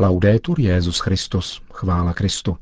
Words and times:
Laudetur 0.00 0.60
Jezus 0.60 0.98
Christus, 0.98 1.62
chvála 1.72 2.12
Kristu. 2.12 2.56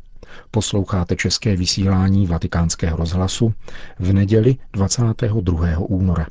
Posloucháte 0.51 1.17
české 1.17 1.57
vysílání 1.57 2.27
Vatikánského 2.27 2.97
rozhlasu 2.97 3.55
v 3.99 4.13
neděli 4.13 4.57
22. 4.73 5.79
února. 5.79 6.27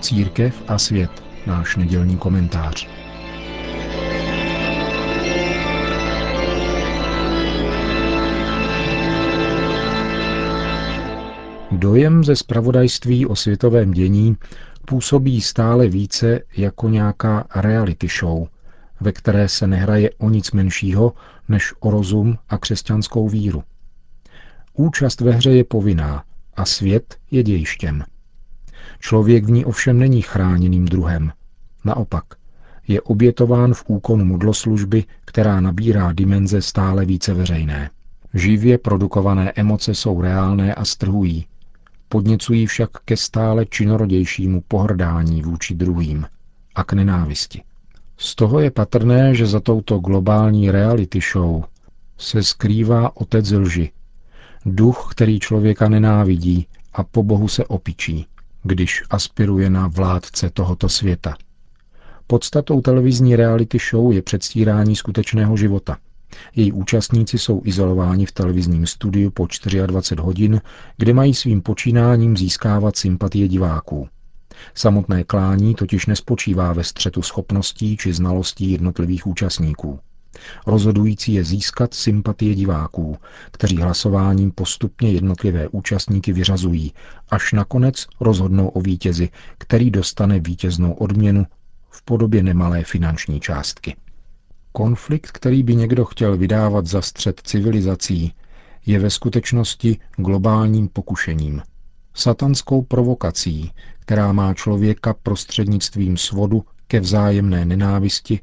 Církev 0.00 0.62
a 0.68 0.78
svět, 0.78 1.10
náš 1.46 1.76
nedělní 1.76 2.16
komentář. 2.16 3.05
Dojem 11.86 12.24
ze 12.24 12.36
spravodajství 12.36 13.26
o 13.26 13.36
světovém 13.36 13.90
dění 13.90 14.36
působí 14.84 15.40
stále 15.40 15.88
více 15.88 16.40
jako 16.56 16.88
nějaká 16.88 17.46
reality 17.54 18.08
show, 18.20 18.46
ve 19.00 19.12
které 19.12 19.48
se 19.48 19.66
nehraje 19.66 20.10
o 20.18 20.30
nic 20.30 20.52
menšího 20.52 21.12
než 21.48 21.74
o 21.80 21.90
rozum 21.90 22.38
a 22.48 22.58
křesťanskou 22.58 23.28
víru. 23.28 23.62
Účast 24.74 25.20
ve 25.20 25.32
hře 25.32 25.50
je 25.50 25.64
povinná 25.64 26.24
a 26.56 26.64
svět 26.64 27.16
je 27.30 27.42
dějištěm. 27.42 28.04
Člověk 29.00 29.44
v 29.44 29.50
ní 29.50 29.64
ovšem 29.64 29.98
není 29.98 30.22
chráněným 30.22 30.84
druhem. 30.84 31.32
Naopak, 31.84 32.24
je 32.88 33.00
obětován 33.00 33.74
v 33.74 33.84
úkonu 33.86 34.24
modloslužby, 34.24 35.04
která 35.24 35.60
nabírá 35.60 36.12
dimenze 36.12 36.62
stále 36.62 37.04
více 37.04 37.34
veřejné. 37.34 37.90
Živě 38.34 38.78
produkované 38.78 39.52
emoce 39.56 39.94
jsou 39.94 40.20
reálné 40.20 40.74
a 40.74 40.84
strhují, 40.84 41.46
podněcují 42.08 42.66
však 42.66 42.90
ke 43.04 43.16
stále 43.16 43.66
činorodějšímu 43.66 44.60
pohrdání 44.68 45.42
vůči 45.42 45.74
druhým 45.74 46.26
a 46.74 46.84
k 46.84 46.92
nenávisti. 46.92 47.62
Z 48.18 48.34
toho 48.34 48.60
je 48.60 48.70
patrné, 48.70 49.34
že 49.34 49.46
za 49.46 49.60
touto 49.60 49.98
globální 49.98 50.70
reality 50.70 51.20
show 51.32 51.64
se 52.18 52.42
skrývá 52.42 53.16
otec 53.16 53.50
lži, 53.50 53.90
duch, 54.66 55.08
který 55.10 55.40
člověka 55.40 55.88
nenávidí 55.88 56.66
a 56.92 57.04
po 57.04 57.22
Bohu 57.22 57.48
se 57.48 57.64
opičí, 57.64 58.26
když 58.62 59.02
aspiruje 59.10 59.70
na 59.70 59.88
vládce 59.88 60.50
tohoto 60.50 60.88
světa. 60.88 61.36
Podstatou 62.26 62.80
televizní 62.80 63.36
reality 63.36 63.78
show 63.90 64.12
je 64.12 64.22
předstírání 64.22 64.96
skutečného 64.96 65.56
života, 65.56 65.96
její 66.56 66.72
účastníci 66.72 67.38
jsou 67.38 67.62
izolováni 67.64 68.26
v 68.26 68.32
televizním 68.32 68.86
studiu 68.86 69.30
po 69.30 69.46
24 69.86 70.22
hodin, 70.22 70.60
kde 70.96 71.14
mají 71.14 71.34
svým 71.34 71.62
počínáním 71.62 72.36
získávat 72.36 72.96
sympatie 72.96 73.48
diváků. 73.48 74.08
Samotné 74.74 75.24
klání 75.24 75.74
totiž 75.74 76.06
nespočívá 76.06 76.72
ve 76.72 76.84
střetu 76.84 77.22
schopností 77.22 77.96
či 77.96 78.12
znalostí 78.12 78.70
jednotlivých 78.70 79.26
účastníků. 79.26 79.98
Rozhodující 80.66 81.34
je 81.34 81.44
získat 81.44 81.94
sympatie 81.94 82.54
diváků, 82.54 83.16
kteří 83.50 83.76
hlasováním 83.76 84.50
postupně 84.52 85.12
jednotlivé 85.12 85.68
účastníky 85.68 86.32
vyřazují, 86.32 86.92
až 87.30 87.52
nakonec 87.52 88.06
rozhodnou 88.20 88.68
o 88.68 88.80
vítězi, 88.80 89.28
který 89.58 89.90
dostane 89.90 90.40
vítěznou 90.40 90.92
odměnu 90.92 91.46
v 91.90 92.02
podobě 92.02 92.42
nemalé 92.42 92.84
finanční 92.84 93.40
částky. 93.40 93.96
Konflikt, 94.76 95.30
který 95.30 95.62
by 95.62 95.74
někdo 95.74 96.04
chtěl 96.04 96.36
vydávat 96.36 96.86
za 96.86 97.02
střed 97.02 97.40
civilizací, 97.44 98.34
je 98.86 98.98
ve 98.98 99.10
skutečnosti 99.10 99.98
globálním 100.16 100.88
pokušením. 100.88 101.62
Satanskou 102.14 102.82
provokací, 102.82 103.72
která 103.98 104.32
má 104.32 104.54
člověka 104.54 105.14
prostřednictvím 105.22 106.16
svodu 106.16 106.64
ke 106.86 107.00
vzájemné 107.00 107.64
nenávisti 107.64 108.40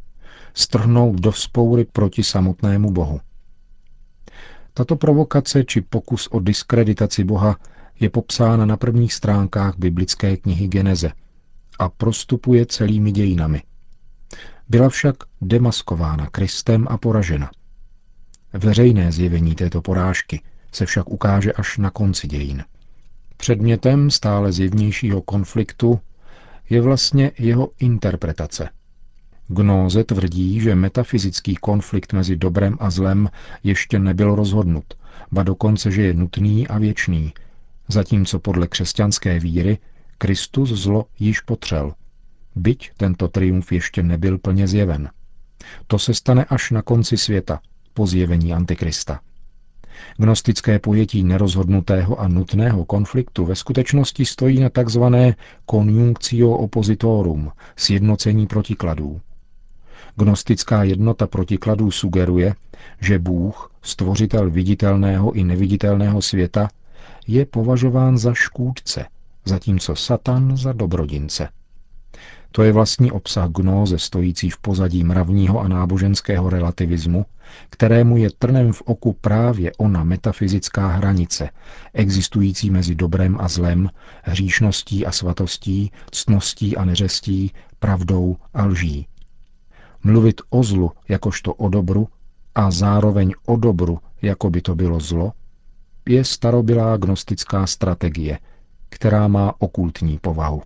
strhnout 0.54 1.20
do 1.20 1.32
vzpoury 1.32 1.86
proti 1.86 2.24
samotnému 2.24 2.92
Bohu. 2.92 3.20
Tato 4.74 4.96
provokace 4.96 5.64
či 5.64 5.82
pokus 5.82 6.28
o 6.28 6.40
diskreditaci 6.40 7.24
Boha 7.24 7.58
je 8.00 8.10
popsána 8.10 8.66
na 8.66 8.78
prvních 8.78 9.14
stránkách 9.14 9.74
biblické 9.78 10.38
knihy 10.38 10.68
Geneze 10.68 11.12
a 11.80 11.90
prostupuje 11.90 12.66
celými 12.66 13.12
dějinami– 13.12 13.62
byla 14.74 14.90
však 14.90 15.16
demaskována 15.42 16.28
Kristem 16.28 16.88
a 16.90 16.98
poražena. 16.98 17.52
Veřejné 18.54 19.12
zjevení 19.12 19.56
této 19.56 19.82
porážky 19.82 20.42
se 20.72 20.86
však 20.86 21.10
ukáže 21.10 21.54
až 21.54 21.78
na 21.78 21.90
konci 21.90 22.28
dějin. 22.28 22.64
Předmětem 23.38 24.12
stále 24.12 24.52
zjevnějšího 24.52 25.22
konfliktu 25.22 26.00
je 26.70 26.82
vlastně 26.82 27.32
jeho 27.40 27.70
interpretace. 27.80 28.70
Gnóze 29.48 30.04
tvrdí, 30.04 30.60
že 30.60 30.76
metafyzický 30.76 31.56
konflikt 31.56 32.14
mezi 32.14 32.36
dobrem 32.36 32.78
a 32.80 32.90
zlem 32.90 33.30
ještě 33.64 34.00
nebyl 34.00 34.36
rozhodnut, 34.36 34.94
ba 35.32 35.44
dokonce, 35.44 35.92
že 35.92 36.02
je 36.02 36.14
nutný 36.14 36.68
a 36.68 36.78
věčný, 36.78 37.34
zatímco 37.88 38.40
podle 38.40 38.68
křesťanské 38.68 39.40
víry 39.40 39.78
Kristus 40.18 40.70
zlo 40.70 41.06
již 41.20 41.42
potřel 41.42 41.94
byť 42.56 42.92
tento 42.98 43.28
triumf 43.28 43.72
ještě 43.72 44.04
nebyl 44.04 44.38
plně 44.38 44.68
zjeven. 44.68 45.10
To 45.88 46.00
se 46.00 46.14
stane 46.14 46.46
až 46.46 46.72
na 46.72 46.82
konci 46.82 47.18
světa, 47.18 47.60
po 47.94 48.08
zjevení 48.08 48.54
Antikrista. 48.54 49.20
Gnostické 50.18 50.80
pojetí 50.80 51.24
nerozhodnutého 51.24 52.20
a 52.20 52.28
nutného 52.28 52.86
konfliktu 52.86 53.46
ve 53.46 53.56
skutečnosti 53.56 54.26
stojí 54.26 54.60
na 54.60 54.70
tzv. 54.70 55.04
conjunctio 55.72 56.50
oppositorum, 56.52 57.52
sjednocení 57.76 58.48
protikladů. 58.48 59.22
Gnostická 60.16 60.84
jednota 60.84 61.28
protikladů 61.28 61.92
sugeruje, 61.92 62.56
že 63.02 63.20
Bůh, 63.20 63.72
stvořitel 63.82 64.50
viditelného 64.50 65.32
i 65.32 65.44
neviditelného 65.44 66.22
světa, 66.22 66.70
je 67.28 67.46
považován 67.46 68.18
za 68.18 68.34
škůdce, 68.34 69.06
zatímco 69.46 69.96
Satan 69.96 70.58
za 70.58 70.74
dobrodince. 70.74 71.50
To 72.56 72.64
je 72.64 72.72
vlastní 72.72 73.12
obsah 73.12 73.50
gnóze 73.50 74.00
stojící 74.00 74.50
v 74.50 74.58
pozadí 74.58 75.04
mravního 75.04 75.60
a 75.60 75.68
náboženského 75.68 76.50
relativismu, 76.50 77.26
kterému 77.70 78.18
je 78.18 78.30
trnem 78.40 78.74
v 78.74 78.82
oku 78.82 79.14
právě 79.22 79.72
ona 79.78 80.04
metafyzická 80.04 80.88
hranice, 80.88 81.50
existující 81.94 82.70
mezi 82.70 82.96
dobrem 82.96 83.38
a 83.40 83.48
zlem, 83.48 83.90
hříšností 84.24 85.06
a 85.06 85.12
svatostí, 85.12 85.92
ctností 86.12 86.78
a 86.78 86.86
neřestí, 86.86 87.52
pravdou 87.80 88.36
a 88.54 88.66
lží. 88.66 89.08
Mluvit 90.04 90.42
o 90.50 90.64
zlu 90.64 90.92
jakožto 91.10 91.54
o 91.54 91.70
dobru 91.70 92.08
a 92.56 92.72
zároveň 92.72 93.34
o 93.46 93.58
dobru, 93.58 94.00
jako 94.22 94.50
by 94.50 94.62
to 94.62 94.76
bylo 94.76 95.00
zlo, 95.00 95.34
je 96.10 96.24
starobylá 96.24 96.98
gnostická 96.98 97.68
strategie, 97.68 98.40
která 98.90 99.28
má 99.28 99.54
okultní 99.60 100.20
povahu 100.20 100.62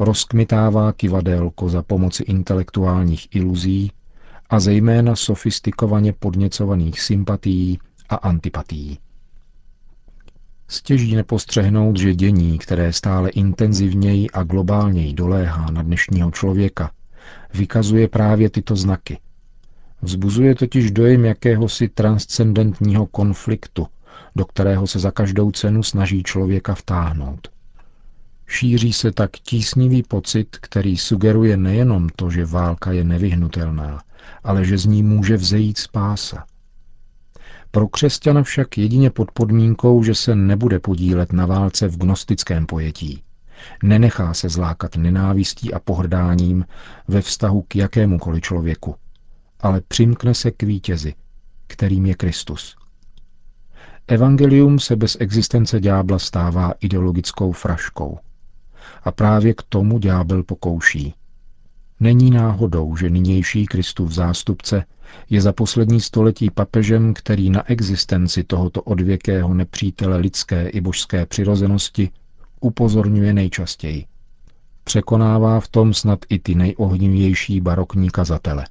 rozkmitává 0.00 0.92
kivadélko 0.92 1.68
za 1.68 1.82
pomoci 1.82 2.22
intelektuálních 2.22 3.28
iluzí 3.34 3.92
a 4.50 4.60
zejména 4.60 5.16
sofistikovaně 5.16 6.12
podněcovaných 6.12 7.00
sympatií 7.00 7.78
a 8.08 8.14
antipatií. 8.14 8.98
Stěží 10.68 11.16
nepostřehnout, 11.16 11.96
že 11.96 12.14
dění, 12.14 12.58
které 12.58 12.92
stále 12.92 13.30
intenzivněji 13.30 14.30
a 14.30 14.42
globálněji 14.42 15.14
doléhá 15.14 15.70
na 15.70 15.82
dnešního 15.82 16.30
člověka, 16.30 16.90
vykazuje 17.54 18.08
právě 18.08 18.50
tyto 18.50 18.76
znaky. 18.76 19.18
Vzbuzuje 20.02 20.54
totiž 20.54 20.90
dojem 20.90 21.24
jakéhosi 21.24 21.88
transcendentního 21.88 23.06
konfliktu, 23.06 23.86
do 24.36 24.44
kterého 24.44 24.86
se 24.86 24.98
za 24.98 25.10
každou 25.10 25.50
cenu 25.50 25.82
snaží 25.82 26.22
člověka 26.22 26.74
vtáhnout. 26.74 27.48
Šíří 28.52 28.92
se 28.92 29.12
tak 29.12 29.30
tísnivý 29.30 30.02
pocit, 30.02 30.56
který 30.60 30.96
sugeruje 30.96 31.56
nejenom 31.56 32.08
to, 32.16 32.30
že 32.30 32.44
válka 32.44 32.92
je 32.92 33.04
nevyhnutelná, 33.04 34.02
ale 34.44 34.64
že 34.64 34.78
z 34.78 34.86
ní 34.86 35.02
může 35.02 35.36
vzejít 35.36 35.78
spása. 35.78 36.44
Pro 37.70 37.88
křesťana 37.88 38.42
však 38.42 38.78
jedině 38.78 39.10
pod 39.10 39.32
podmínkou, 39.32 40.02
že 40.02 40.14
se 40.14 40.34
nebude 40.34 40.78
podílet 40.78 41.32
na 41.32 41.46
válce 41.46 41.88
v 41.88 41.98
gnostickém 41.98 42.66
pojetí. 42.66 43.22
Nenechá 43.82 44.34
se 44.34 44.48
zlákat 44.48 44.96
nenávistí 44.96 45.74
a 45.74 45.78
pohrdáním 45.78 46.64
ve 47.08 47.22
vztahu 47.22 47.62
k 47.68 47.76
jakémukoliv 47.76 48.42
člověku, 48.42 48.94
ale 49.60 49.80
přimkne 49.88 50.34
se 50.34 50.50
k 50.50 50.62
vítězi, 50.62 51.14
kterým 51.66 52.06
je 52.06 52.14
Kristus. 52.14 52.76
Evangelium 54.06 54.78
se 54.78 54.96
bez 54.96 55.16
existence 55.20 55.80
ďábla 55.80 56.18
stává 56.18 56.72
ideologickou 56.80 57.52
fraškou– 57.52 58.18
a 59.02 59.12
právě 59.12 59.54
k 59.54 59.62
tomu 59.62 59.98
ďábel 59.98 60.42
pokouší. 60.42 61.14
Není 62.00 62.30
náhodou, 62.30 62.96
že 62.96 63.10
nynější 63.10 63.66
Kristův 63.66 64.12
zástupce 64.12 64.84
je 65.30 65.40
za 65.40 65.52
poslední 65.52 66.00
století 66.00 66.50
papežem, 66.50 67.14
který 67.14 67.50
na 67.50 67.70
existenci 67.70 68.44
tohoto 68.44 68.82
odvěkého 68.82 69.54
nepřítele 69.54 70.16
lidské 70.16 70.68
i 70.68 70.80
božské 70.80 71.26
přirozenosti 71.26 72.10
upozorňuje 72.60 73.32
nejčastěji. 73.32 74.04
Překonává 74.84 75.60
v 75.60 75.68
tom 75.68 75.94
snad 75.94 76.18
i 76.28 76.38
ty 76.38 76.54
nejohnivější 76.54 77.60
barokní 77.60 78.10
kazatele. 78.10 78.64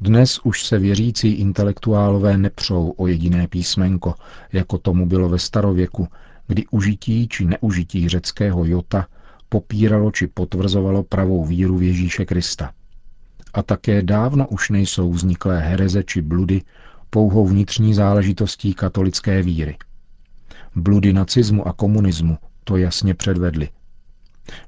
Dnes 0.00 0.40
už 0.44 0.66
se 0.66 0.78
věřící 0.78 1.28
intelektuálové 1.28 2.36
nepřou 2.36 2.94
o 2.96 3.06
jediné 3.06 3.48
písmenko, 3.48 4.14
jako 4.52 4.78
tomu 4.78 5.06
bylo 5.06 5.28
ve 5.28 5.38
starověku, 5.38 6.08
kdy 6.46 6.66
užití 6.70 7.28
či 7.28 7.44
neužití 7.44 8.08
řeckého 8.08 8.64
jota 8.64 9.06
popíralo 9.48 10.10
či 10.10 10.26
potvrzovalo 10.26 11.02
pravou 11.02 11.44
víru 11.44 11.78
v 11.78 11.82
Ježíše 11.82 12.24
Krista. 12.24 12.72
A 13.54 13.62
také 13.62 14.02
dávno 14.02 14.48
už 14.48 14.70
nejsou 14.70 15.12
vzniklé 15.12 15.60
hereze 15.60 16.04
či 16.04 16.22
bludy 16.22 16.62
pouhou 17.10 17.46
vnitřní 17.46 17.94
záležitostí 17.94 18.74
katolické 18.74 19.42
víry. 19.42 19.76
Bludy 20.76 21.12
nacismu 21.12 21.68
a 21.68 21.72
komunismu 21.72 22.38
to 22.64 22.76
jasně 22.76 23.14
předvedly. 23.14 23.68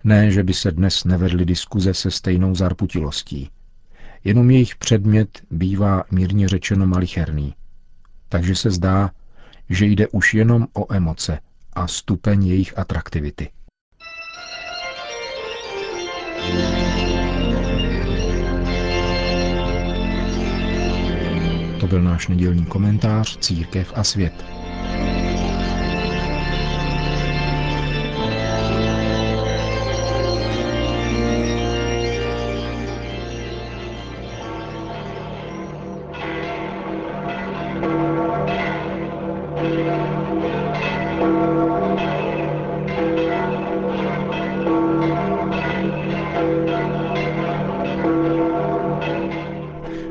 Ne, 0.04 0.30
že 0.30 0.42
by 0.42 0.54
se 0.54 0.70
dnes 0.70 1.04
nevedly 1.04 1.44
diskuze 1.44 1.94
se 1.94 2.10
stejnou 2.10 2.54
zarputilostí. 2.54 3.50
Jenom 4.24 4.50
jejich 4.50 4.76
předmět 4.76 5.42
bývá 5.50 6.04
mírně 6.10 6.48
řečeno 6.48 6.86
malicherný. 6.86 7.54
Takže 8.28 8.54
se 8.54 8.70
zdá, 8.70 9.10
že 9.70 9.86
jde 9.86 10.08
už 10.08 10.34
jenom 10.34 10.66
o 10.72 10.94
emoce 10.94 11.38
a 11.78 11.86
stupeň 11.86 12.46
jejich 12.46 12.78
atraktivity. 12.78 13.50
To 21.80 21.86
byl 21.86 22.02
náš 22.02 22.28
nedělní 22.28 22.66
komentář 22.66 23.38
Církev 23.38 23.92
a 23.94 24.04
svět. 24.04 24.57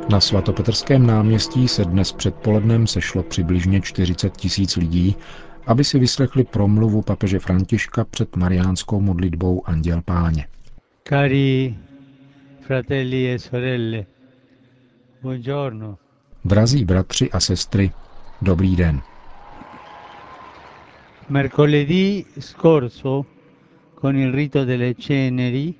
Na 0.09 0.19
svatopetrském 0.19 1.07
náměstí 1.07 1.67
se 1.67 1.85
dnes 1.85 2.11
předpolednem 2.11 2.87
sešlo 2.87 3.23
přibližně 3.23 3.81
40 3.81 4.37
tisíc 4.37 4.75
lidí, 4.75 5.15
aby 5.65 5.83
si 5.83 5.99
vyslechli 5.99 6.43
promluvu 6.43 7.01
papeže 7.01 7.39
Františka 7.39 8.05
před 8.05 8.35
mariánskou 8.35 9.01
modlitbou 9.01 9.67
Anděl 9.67 10.01
Páně. 10.05 10.47
Cari 11.09 11.75
fratelli 12.61 13.31
e 13.33 13.39
sorelle, 13.39 14.05
buongiorno. 15.21 15.97
Drazí 16.45 16.85
bratři 16.85 17.31
a 17.31 17.39
sestry, 17.39 17.91
dobrý 18.41 18.75
den. 18.75 19.01
Mercoledì 21.29 22.25
scorso, 22.39 23.25
con 23.95 24.17
il 24.17 24.31
rito 24.31 24.65
delle 24.65 24.93
ceneri, 24.95 25.75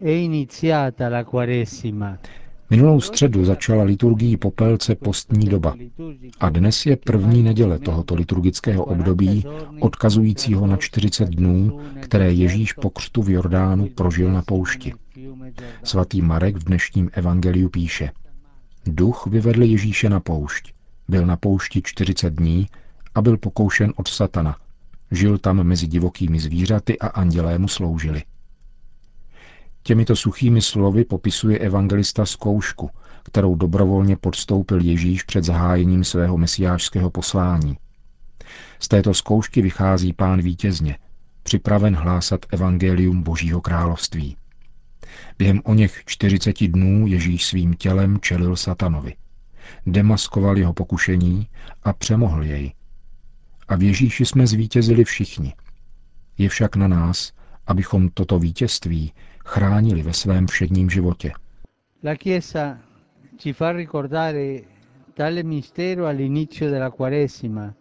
è 0.00 0.10
iniziata 0.10 1.08
la 1.08 1.24
Quaresima. 1.24 2.18
Minulou 2.70 3.00
středu 3.00 3.44
začala 3.44 3.84
liturgii 3.84 4.36
popelce 4.36 4.94
postní 4.94 5.48
doba 5.48 5.74
a 6.40 6.48
dnes 6.48 6.86
je 6.86 6.96
první 6.96 7.42
neděle 7.42 7.78
tohoto 7.78 8.14
liturgického 8.14 8.84
období, 8.84 9.44
odkazujícího 9.80 10.66
na 10.66 10.76
40 10.76 11.28
dnů, 11.28 11.80
které 12.00 12.32
Ježíš 12.32 12.72
po 12.72 12.90
křtu 12.90 13.22
v 13.22 13.30
Jordánu 13.30 13.88
prožil 13.94 14.32
na 14.32 14.42
poušti. 14.42 14.92
Svatý 15.84 16.22
Marek 16.22 16.56
v 16.56 16.64
dnešním 16.64 17.10
evangeliu 17.12 17.68
píše 17.68 18.10
Duch 18.86 19.26
vyvedl 19.26 19.62
Ježíše 19.62 20.08
na 20.08 20.20
poušť. 20.20 20.72
Byl 21.08 21.26
na 21.26 21.36
poušti 21.36 21.82
40 21.84 22.34
dní 22.34 22.66
a 23.14 23.22
byl 23.22 23.36
pokoušen 23.36 23.92
od 23.96 24.08
satana. 24.08 24.56
Žil 25.10 25.38
tam 25.38 25.62
mezi 25.62 25.86
divokými 25.86 26.40
zvířaty 26.40 26.98
a 26.98 27.06
andělé 27.06 27.58
mu 27.58 27.68
sloužili. 27.68 28.22
Těmito 29.88 30.16
suchými 30.16 30.62
slovy 30.62 31.04
popisuje 31.04 31.58
evangelista 31.58 32.26
zkoušku, 32.26 32.90
kterou 33.22 33.54
dobrovolně 33.54 34.16
podstoupil 34.16 34.80
Ježíš 34.80 35.22
před 35.22 35.44
zahájením 35.44 36.04
svého 36.04 36.38
mesiářského 36.38 37.10
poslání. 37.10 37.76
Z 38.78 38.88
této 38.88 39.14
zkoušky 39.14 39.62
vychází 39.62 40.12
pán 40.12 40.42
vítězně, 40.42 40.98
připraven 41.42 41.96
hlásat 41.96 42.46
evangelium 42.50 43.22
Božího 43.22 43.60
království. 43.60 44.36
Během 45.38 45.60
o 45.64 45.74
něch 45.74 46.02
40 46.06 46.68
dnů 46.68 47.06
Ježíš 47.06 47.46
svým 47.46 47.74
tělem 47.74 48.18
čelil 48.20 48.56
satanovi. 48.56 49.14
Demaskoval 49.86 50.58
jeho 50.58 50.72
pokušení 50.72 51.48
a 51.82 51.92
přemohl 51.92 52.42
jej. 52.42 52.72
A 53.68 53.76
v 53.76 53.82
Ježíši 53.82 54.26
jsme 54.26 54.46
zvítězili 54.46 55.04
všichni. 55.04 55.54
Je 56.38 56.48
však 56.48 56.76
na 56.76 56.88
nás, 56.88 57.32
abychom 57.66 58.08
toto 58.08 58.38
vítězství 58.38 59.12
chránili 59.48 60.02
ve 60.02 60.12
svém 60.12 60.46
všedním 60.46 60.90
životě. 60.90 61.32
La 62.04 62.14
Chiesa 62.14 62.78
ci 63.38 63.52
fa 63.52 63.72
ricordare 63.72 64.60
tale 65.14 65.42
mistero 65.42 66.06
all'inizio 66.06 66.70
della 66.70 66.90
Quaresima. 66.90 67.74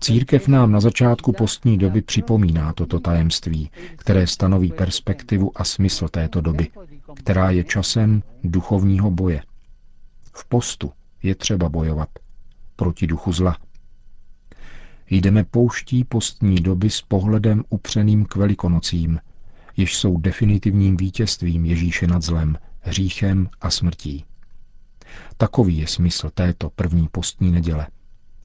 Církev 0.00 0.48
nám 0.48 0.72
na 0.72 0.80
začátku 0.80 1.32
postní 1.32 1.78
doby 1.78 2.02
připomíná 2.02 2.72
toto 2.72 3.00
tajemství, 3.00 3.70
které 3.96 4.26
stanoví 4.26 4.72
perspektivu 4.72 5.52
a 5.54 5.64
smysl 5.64 6.08
této 6.08 6.40
doby, 6.40 6.68
která 7.14 7.50
je 7.50 7.64
časem 7.64 8.22
duchovního 8.44 9.10
boje. 9.10 9.42
V 10.32 10.48
postu 10.48 10.92
je 11.22 11.34
třeba 11.34 11.68
bojovat 11.68 12.08
proti 12.76 13.06
duchu 13.06 13.32
zla. 13.32 13.56
Jdeme 15.10 15.44
pouští 15.44 16.04
postní 16.04 16.54
doby 16.54 16.90
s 16.90 17.02
pohledem 17.02 17.64
upřeným 17.68 18.24
k 18.24 18.36
velikonocím, 18.36 19.20
jež 19.80 19.96
jsou 19.96 20.16
definitivním 20.16 20.96
vítězstvím 20.96 21.64
Ježíše 21.64 22.06
nad 22.06 22.22
zlem, 22.22 22.58
hříchem 22.80 23.48
a 23.60 23.70
smrtí. 23.70 24.24
Takový 25.36 25.78
je 25.78 25.86
smysl 25.86 26.30
této 26.34 26.70
první 26.70 27.08
postní 27.08 27.50
neděle. 27.50 27.86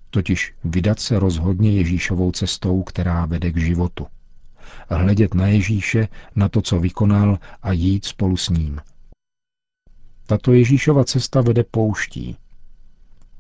Totiž 0.10 0.54
vydat 0.64 1.00
se 1.00 1.20
rozhodně 1.20 1.72
Ježíšovou 1.72 2.32
cestou, 2.32 2.84
která 2.84 3.26
vede 3.26 3.52
k 3.52 3.58
životu. 3.58 4.08
Hledět 4.90 5.34
na 5.34 5.48
Ježíše, 5.48 6.08
na 6.36 6.50
to, 6.50 6.62
co 6.62 6.80
vykonal 6.80 7.40
a 7.62 7.72
jít 7.72 8.06
spolu 8.06 8.38
s 8.38 8.50
ním. 8.50 8.82
Tato 10.26 10.54
Ježíšova 10.54 11.04
cesta 11.04 11.42
vede 11.42 11.64
pouští. 11.64 12.38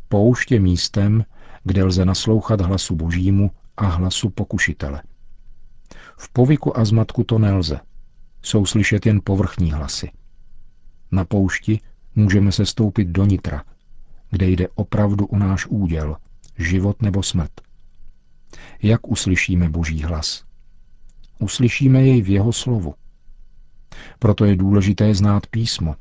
Poušť 0.07 0.51
je 0.51 0.59
místem, 0.59 1.25
kde 1.63 1.83
lze 1.83 2.05
naslouchat 2.05 2.61
hlasu 2.61 2.95
božímu 2.95 3.51
a 3.77 3.85
hlasu 3.87 4.29
pokušitele– 4.29 5.01
v 6.17 6.29
povyku 6.29 6.77
a 6.77 6.85
zmatku 6.85 7.23
to 7.23 7.39
nelze. 7.39 7.79
Jsou 8.45 8.65
slyšet 8.65 9.05
jen 9.05 9.21
povrchní 9.23 9.71
hlasy. 9.71 10.11
Na 11.11 11.25
poušti 11.25 11.79
můžeme 12.15 12.51
se 12.51 12.65
stoupit 12.65 13.07
do 13.07 13.25
nitra, 13.25 13.63
kde 14.31 14.49
jde 14.49 14.67
opravdu 14.75 15.25
o 15.25 15.37
náš 15.37 15.65
úděl, 15.65 16.17
život 16.57 17.01
nebo 17.01 17.23
smrt. 17.23 17.51
Jak 18.81 19.07
uslyšíme 19.07 19.69
Boží 19.69 20.03
hlas? 20.03 20.43
Uslyšíme 21.39 22.01
jej 22.01 22.21
v 22.21 22.29
jeho 22.29 22.53
slovu. 22.53 22.93
Proto 24.19 24.45
je 24.45 24.55
důležité 24.55 25.15
znát 25.15 25.47
písmo, 25.47 25.95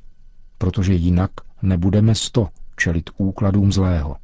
protože 0.59 0.93
jinak 0.93 1.31
nebudeme 1.63 2.15
sto 2.15 2.49
čelit 2.77 3.11
úkladům 3.17 3.73
zlého. 3.73 4.17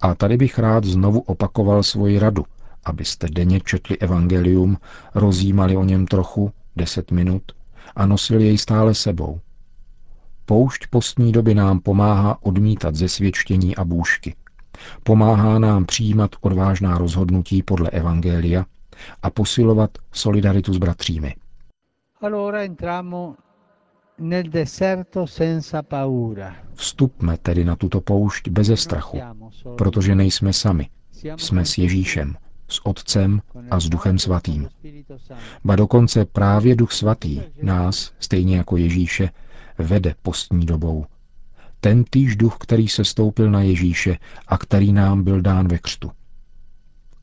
A 0.00 0.14
tady 0.14 0.36
bych 0.36 0.58
rád 0.58 0.84
znovu 0.84 1.20
opakoval 1.20 1.82
svoji 1.82 2.18
radu, 2.18 2.44
abyste 2.84 3.28
denně 3.28 3.60
četli 3.60 3.98
evangelium, 3.98 4.78
rozjímali 5.14 5.76
o 5.76 5.84
něm 5.84 6.06
trochu, 6.06 6.52
deset 6.76 7.10
minut, 7.10 7.42
a 7.96 8.06
nosili 8.06 8.44
jej 8.44 8.58
stále 8.58 8.94
sebou. 8.94 9.40
Poušť 10.44 10.86
postní 10.86 11.32
doby 11.32 11.54
nám 11.54 11.80
pomáhá 11.80 12.42
odmítat 12.42 12.94
zesvědčení 12.94 13.76
a 13.76 13.84
bůžky. 13.84 14.34
Pomáhá 15.02 15.58
nám 15.58 15.84
přijímat 15.84 16.30
odvážná 16.40 16.98
rozhodnutí 16.98 17.62
podle 17.62 17.90
evangelia 17.90 18.66
a 19.22 19.30
posilovat 19.30 19.90
solidaritu 20.12 20.72
s 20.74 20.78
bratřími. 20.78 21.34
Vstupme 26.74 27.38
tedy 27.38 27.64
na 27.64 27.76
tuto 27.76 28.00
poušť 28.00 28.48
beze 28.48 28.76
strachu, 28.76 29.20
protože 29.78 30.14
nejsme 30.14 30.52
sami. 30.52 30.88
Jsme 31.36 31.64
s 31.64 31.78
Ježíšem, 31.78 32.36
s 32.68 32.86
Otcem 32.86 33.42
a 33.70 33.80
s 33.80 33.88
Duchem 33.88 34.18
Svatým. 34.18 34.68
Ba 35.64 35.76
dokonce 35.76 36.24
právě 36.24 36.76
Duch 36.76 36.92
Svatý 36.92 37.40
nás, 37.62 38.12
stejně 38.20 38.56
jako 38.56 38.76
Ježíše, 38.76 39.30
vede 39.78 40.14
postní 40.22 40.66
dobou. 40.66 41.06
Ten 41.80 42.04
týž 42.04 42.36
duch, 42.36 42.56
který 42.60 42.88
se 42.88 43.04
stoupil 43.04 43.50
na 43.50 43.62
Ježíše 43.62 44.18
a 44.46 44.58
který 44.58 44.92
nám 44.92 45.24
byl 45.24 45.40
dán 45.40 45.68
ve 45.68 45.78
křtu. 45.78 46.10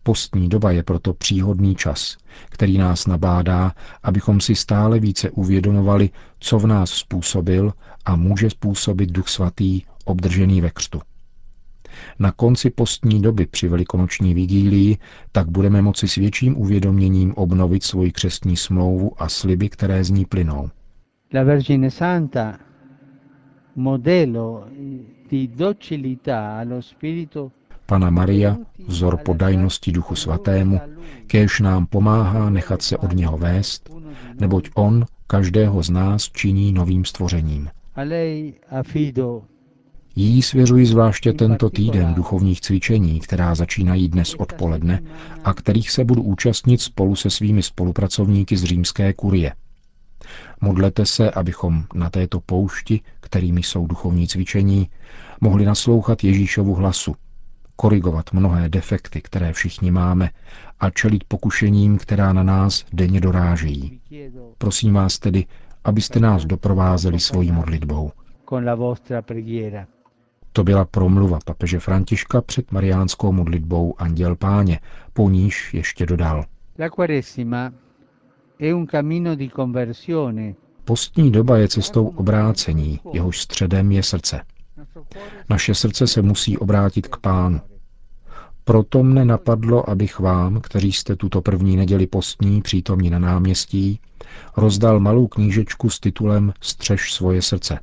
Postní 0.04 0.50
doba 0.50 0.72
je 0.72 0.84
proto 0.84 1.14
příhodný 1.14 1.76
čas, 1.76 2.18
který 2.50 2.78
nás 2.78 3.08
nabádá, 3.08 3.72
abychom 4.04 4.42
si 4.42 4.56
stále 4.56 5.00
více 5.00 5.30
uvědomovali, 5.30 6.10
co 6.40 6.60
v 6.60 6.68
nás 6.68 6.90
způsobil 6.92 7.74
a 8.06 8.16
může 8.16 8.50
způsobit 8.50 9.12
Duch 9.12 9.30
Svatý, 9.30 9.82
obdržený 10.06 10.62
ve 10.62 10.70
křtu. 10.70 11.02
Na 12.20 12.32
konci 12.32 12.70
postní 12.70 13.22
doby 13.22 13.46
při 13.46 13.68
velikonoční 13.68 14.34
vigílii 14.34 14.98
tak 15.32 15.50
budeme 15.50 15.82
moci 15.82 16.08
s 16.08 16.16
větším 16.16 16.58
uvědoměním 16.58 17.34
obnovit 17.34 17.84
svoji 17.84 18.12
křestní 18.12 18.58
smlouvu 18.58 19.22
a 19.22 19.30
sliby, 19.30 19.70
které 19.70 20.04
z 20.04 20.10
ní 20.10 20.26
plynou. 20.26 20.70
La 21.34 21.44
Vergine 21.44 21.92
Santa, 21.92 22.58
modelo 23.76 24.66
di 25.30 25.48
docilità 25.48 26.60
allo 26.60 26.82
Spirito 26.82 27.52
Pana 27.86 28.10
Maria, 28.10 28.58
vzor 28.88 29.18
podajnosti 29.18 29.92
Duchu 29.92 30.16
Svatému, 30.16 30.82
kéž 31.28 31.60
nám 31.60 31.86
pomáhá 31.86 32.50
nechat 32.50 32.82
se 32.82 32.98
od 32.98 33.14
něho 33.14 33.38
vést, 33.38 33.90
neboť 34.40 34.70
on 34.76 35.06
každého 35.28 35.84
z 35.84 35.90
nás 35.90 36.30
činí 36.32 36.72
novým 36.72 37.06
stvořením. 37.06 37.70
A 37.96 38.02
lei 38.02 38.54
affido 38.70 39.44
Jí 40.16 40.42
svěřuji 40.42 40.86
zvláště 40.86 41.34
tento 41.34 41.70
týden 41.70 42.14
duchovních 42.14 42.62
cvičení, 42.62 43.20
která 43.20 43.56
začínají 43.56 44.10
dnes 44.10 44.34
odpoledne 44.34 45.02
a 45.44 45.54
kterých 45.54 45.92
se 45.92 46.06
budu 46.06 46.22
účastnit 46.22 46.82
spolu 46.82 47.16
se 47.16 47.30
svými 47.30 47.64
spolupracovníky 47.64 48.58
z 48.58 48.64
římské 48.64 49.14
kurie. 49.14 49.54
Modlete 50.62 51.06
se, 51.06 51.32
abychom 51.32 51.84
na 51.96 52.10
této 52.10 52.40
poušti, 52.40 53.02
kterými 53.20 53.64
jsou 53.64 53.88
duchovní 53.88 54.28
cvičení, 54.28 54.90
mohli 55.42 55.66
naslouchat 55.66 56.24
Ježíšovu 56.24 56.74
hlasu, 56.76 57.16
korigovat 57.76 58.34
mnohé 58.34 58.70
defekty, 58.70 59.22
které 59.22 59.54
všichni 59.54 59.92
máme, 59.92 60.30
a 60.80 60.90
čelit 60.90 61.24
pokušením, 61.24 61.98
která 61.98 62.34
na 62.34 62.44
nás 62.44 62.86
denně 62.94 63.22
dorážejí. 63.22 64.00
Prosím 64.58 64.94
vás 64.94 65.20
tedy, 65.20 65.46
abyste 65.84 66.20
nás 66.20 66.46
doprovázeli 66.46 67.20
svojí 67.20 67.52
modlitbou. 67.52 68.12
con 68.52 68.66
la 68.66 68.76
vostra 68.76 69.22
preghiera. 69.22 69.88
To 70.54 70.64
byla 70.64 70.86
promluva 70.86 71.40
papeže 71.46 71.80
Františka 71.80 72.42
před 72.42 72.72
mariánskou 72.72 73.32
modlitbou 73.32 73.96
Anděl 73.98 74.36
Páně, 74.36 74.80
po 75.14 75.30
níž 75.30 75.74
ještě 75.74 76.06
dodal. 76.06 76.46
La 76.80 76.90
Quaresima 76.90 77.74
è 78.60 78.74
un 78.74 78.86
cammino 78.88 79.36
di 79.36 79.50
conversione. 79.50 80.54
Postní 80.86 81.32
doba 81.32 81.58
je 81.58 81.68
cestou 81.68 82.08
obrácení, 82.08 83.00
jehož 83.14 83.42
středem 83.42 83.92
je 83.92 84.04
srdce. 84.04 84.42
Naše 85.50 85.76
srdce 85.76 86.08
se 86.08 86.22
musí 86.22 86.58
obrátit 86.58 87.08
k 87.08 87.18
pánu. 87.18 87.62
Proto 88.64 89.04
mne 89.04 89.26
napadlo, 89.26 89.90
abych 89.90 90.20
vám, 90.20 90.62
kteří 90.62 90.92
jste 90.92 91.16
tuto 91.16 91.42
první 91.42 91.76
neděli 91.78 92.08
postní 92.08 92.62
přítomní 92.62 93.10
na 93.10 93.20
náměstí, 93.20 94.00
rozdal 94.58 95.00
malou 95.00 95.28
knížečku 95.28 95.90
s 95.90 96.00
titulem 96.00 96.54
Střež 96.62 97.14
svoje 97.14 97.42
srdce. 97.42 97.80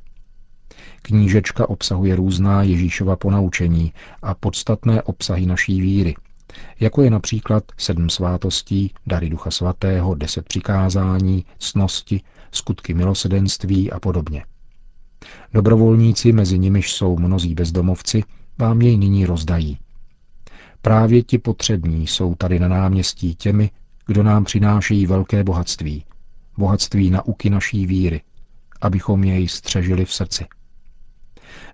Knížečka 1.01 1.69
obsahuje 1.69 2.15
různá 2.15 2.63
Ježíšova 2.63 3.15
ponaučení 3.15 3.93
a 4.21 4.33
podstatné 4.33 5.01
obsahy 5.01 5.45
naší 5.45 5.81
víry, 5.81 6.15
jako 6.79 7.01
je 7.01 7.09
například 7.09 7.63
sedm 7.77 8.09
svátostí, 8.09 8.93
dary 9.07 9.29
Ducha 9.29 9.51
Svatého, 9.51 10.15
deset 10.15 10.45
přikázání, 10.45 11.45
cnosti, 11.57 12.21
skutky 12.51 12.93
milosedenství 12.93 13.91
a 13.91 13.99
podobně. 13.99 14.45
Dobrovolníci, 15.53 16.31
mezi 16.31 16.59
nimiž 16.59 16.93
jsou 16.93 17.17
mnozí 17.17 17.55
bezdomovci, 17.55 18.23
vám 18.57 18.81
jej 18.81 18.97
nyní 18.97 19.25
rozdají. 19.25 19.77
Právě 20.81 21.23
ti 21.23 21.37
potřební 21.37 22.07
jsou 22.07 22.35
tady 22.35 22.59
na 22.59 22.67
náměstí 22.67 23.35
těmi, 23.35 23.71
kdo 24.05 24.23
nám 24.23 24.43
přinášejí 24.43 25.07
velké 25.07 25.43
bohatství, 25.43 26.05
bohatství 26.57 27.09
nauky 27.09 27.49
naší 27.49 27.85
víry, 27.85 28.21
abychom 28.81 29.23
jej 29.23 29.47
střežili 29.47 30.05
v 30.05 30.13
srdci. 30.13 30.45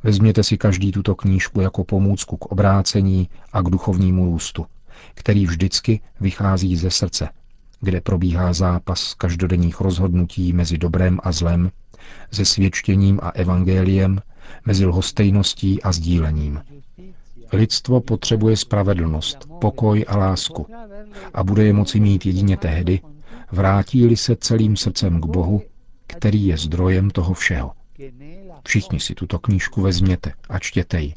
Vezměte 0.03 0.43
si 0.43 0.57
každý 0.57 0.91
tuto 0.91 1.15
knížku 1.15 1.61
jako 1.61 1.83
pomůcku 1.83 2.37
k 2.37 2.45
obrácení 2.45 3.29
a 3.53 3.61
k 3.61 3.69
duchovnímu 3.69 4.25
růstu, 4.25 4.65
který 5.13 5.45
vždycky 5.45 5.99
vychází 6.19 6.75
ze 6.75 6.91
srdce, 6.91 7.29
kde 7.81 8.01
probíhá 8.01 8.53
zápas 8.53 9.13
každodenních 9.13 9.81
rozhodnutí 9.81 10.53
mezi 10.53 10.77
dobrem 10.77 11.19
a 11.23 11.31
zlem, 11.31 11.71
se 12.31 12.45
svědčením 12.45 13.19
a 13.23 13.29
evangeliem, 13.29 14.21
mezi 14.65 14.85
lhostejností 14.85 15.83
a 15.83 15.91
sdílením. 15.91 16.61
Lidstvo 17.53 18.01
potřebuje 18.01 18.57
spravedlnost, 18.57 19.37
pokoj 19.61 20.05
a 20.07 20.17
lásku 20.17 20.67
a 21.33 21.43
bude 21.43 21.63
je 21.65 21.73
moci 21.73 21.99
mít 21.99 22.25
jedině 22.25 22.57
tehdy, 22.57 22.99
vrátí-li 23.51 24.17
se 24.17 24.35
celým 24.35 24.77
srdcem 24.77 25.21
k 25.21 25.25
Bohu, 25.25 25.61
který 26.07 26.45
je 26.45 26.57
zdrojem 26.57 27.09
toho 27.09 27.33
všeho. 27.33 27.71
Všichni 28.67 28.99
si 28.99 29.15
tuto 29.15 29.39
knížku 29.39 29.81
vezměte 29.81 30.33
a 30.49 30.59
čtěte 30.59 31.01
ji. 31.01 31.13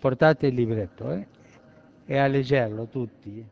Portate 0.00 0.48
il 0.48 0.54
libretto 0.54 1.10
eh? 1.10 1.24
e 2.08 2.20
a 2.20 2.26
leggerlo 2.26 2.86
tutti. 2.86 3.46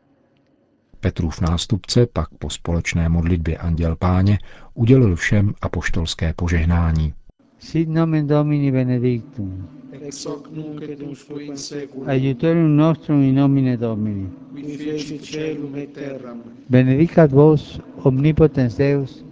Petrův 0.99 1.41
nástupce 1.41 2.05
pak 2.05 2.29
po 2.29 2.49
společné 2.49 3.09
modlitbě 3.09 3.57
Anděl 3.57 3.95
Páně 3.95 4.39
udělil 4.73 5.15
všem 5.15 5.53
apoštolské 5.61 6.33
požehnání. 6.33 7.13
Sit 7.59 7.89
nomen 7.89 8.27
Domini 8.27 8.71
benedictum. 8.71 9.69
ex 9.91 10.25
hoc 10.25 10.45
nunc 10.51 10.81
et 10.81 11.01
usque 11.01 11.43
in 11.43 11.57
seculum, 11.57 12.09
Aiutorium 12.09 12.75
nostrum 12.77 13.21
in 13.21 13.35
nomine 13.35 13.77
Domini. 13.77 14.29
qui 14.51 14.77
feci 14.77 15.19
celum 15.19 15.75
et 15.75 15.93
terram, 15.93 16.43
Benedicat 16.69 17.31
vos 17.31 17.79
omnipotens 18.03 18.77
Deus, 18.77 19.25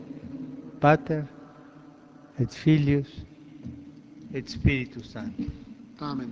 Pater 0.79 1.25
et 2.39 2.53
Filius 2.53 3.25
et 4.34 4.48
Spiritus 4.50 5.12
Sanctus. 5.12 5.48
Amen. 6.00 6.31